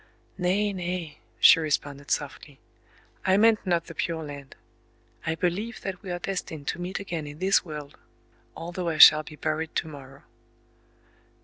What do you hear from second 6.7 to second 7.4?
meet again in